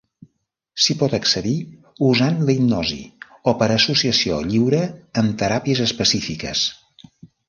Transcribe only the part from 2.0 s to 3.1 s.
usant la hipnosi